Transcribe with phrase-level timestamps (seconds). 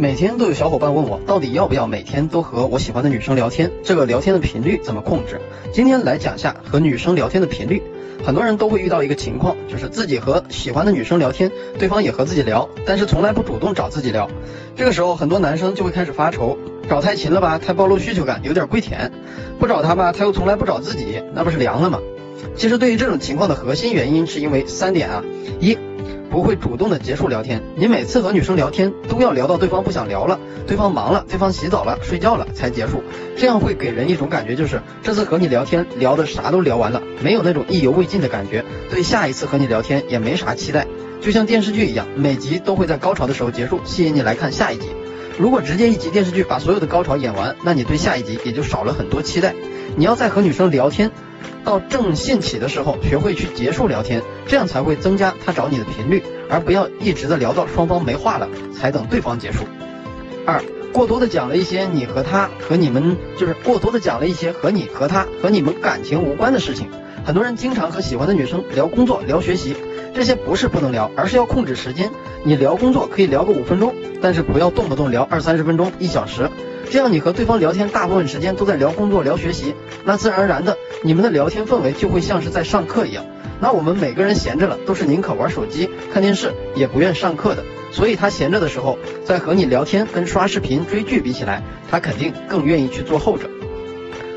[0.00, 3.70] 每天都有小伙伴问我，到底要不要每天都和我喜欢的女生聊天？
[3.84, 5.38] 这个聊天的频率怎么控制？
[5.74, 7.82] 今天来讲下和女生聊天的频率。
[8.24, 14.30] 很多人都会遇到一个情况，就是自己和喜欢的女生聊天，对方也和自己聊，但是从来不主动找自己聊。
[14.74, 16.56] 这个时候，很多男生就会开始发愁，
[16.88, 19.10] 找太勤了吧，太暴露需求感，有点跪舔；
[19.58, 21.98] 不找他吧，他又从来不找自己，那不是凉了吗？
[22.56, 25.22] 其实对于这种情况的核心原因，是因为三点啊，
[25.60, 25.76] 一。
[26.30, 33.02] 不会主动的结束聊天，你每次和女生聊天都要聊到对方不想聊了，对方忙了，对方洗澡了、睡觉了才结束，
[33.36, 40.86] 这样会给人一种感觉，就是这次和你聊天聊的啥都聊完了，没有那种意犹未尽的感觉，对下一次和你聊天也没啥期待，
[41.20, 44.86] 就像电视剧一样，每集都会在高潮的时候结束，吸引你来看下一集。
[45.40, 49.54] 如果直接一集电视剧把所有的高潮演完，那你对下一集也就少了很多期待。
[49.96, 51.10] 你要再和女生聊天。
[51.64, 59.64] 到正兴起的时候，学会去结束聊天，这样才会增加她找你的频率，而不要一直的聊到双方没话了才等对方结束。
[60.44, 66.90] 二，过多的讲了一些你和他和你们，就是过多的讲了一些和你和他和你们感情无关的事情。
[67.24, 69.76] 很多人经常和喜欢的女生聊工作、聊学习，
[70.14, 72.10] 这些不是不能聊，而是要控制时间。
[72.44, 76.50] 你聊工作可以聊个五分钟，但是不要动不动聊二三十分钟、一小时。
[76.90, 83.24] 这样你和对方聊天大部分时间都在聊工作聊学习，那自然而然的你们的聊天氛围就会像是在上课一样。
[83.60, 87.62] 那我们每个人闲着了都是宁可玩手机看电视也不愿上课的，
[87.92, 93.48] 所以他闲着的时候在和你聊天跟刷视频追剧比起来，他肯定更愿意去做后者。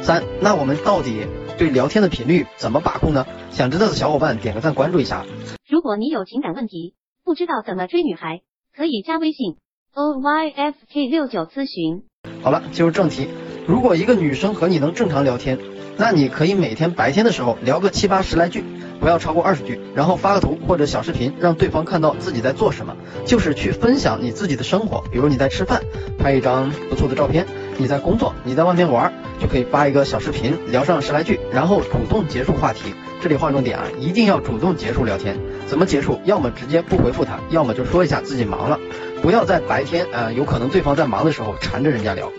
[0.00, 1.26] 三，那我们到底
[1.58, 3.26] 对聊天的频率怎么把控呢？
[3.50, 5.26] 想知道的小伙伴点个赞关注一下。
[5.68, 8.42] 如果你有情感问题，不知道怎么追女孩，
[8.74, 9.56] 可以加微信
[9.92, 12.04] o y f k 六九咨询。
[12.42, 13.28] 好了，进入正题。
[13.66, 15.58] 如果一个女生和你能正常聊天，
[15.96, 18.62] 那你可以每天白天的时候聊个七八十来句，
[19.00, 25.02] 不要超过二十句，然后发个图或者小视频，让对方看到自己在做什么，就是去分享你自己的生活。
[25.10, 25.82] 比如你在吃饭，
[26.18, 27.44] 拍一张不错的照片；
[27.78, 32.92] 你在工作，你在外面玩，就可以发一个小视频，聊上十来句，然后主动结束话题。
[33.22, 35.38] 这里划重点啊，一定要主动结束聊天。
[35.66, 36.20] 怎么结束？
[36.24, 38.80] 要么直接不回复他，要么就说一下自己忙了。
[39.22, 42.32] 不要在白天，呃，有可能对方在忙的时候缠着人家聊，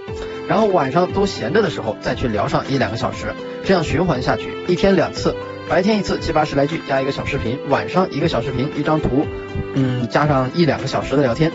[0.49, 5.35] 然后晚上都闲着的时候再去聊上一两个小时，这样循环下去，一天两次，
[5.69, 9.27] 白天一次七八十来句加一个小视频，晚上一个小视频一张图，
[9.75, 11.51] 嗯，加上一两个小时的聊天。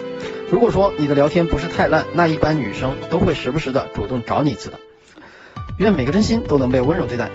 [0.49, 4.79] 如果说你的聊天不是太烂，那一般女生都会时不时的主动找你一次的。
[5.79, 7.29] 愿每个真心都能被温柔对待。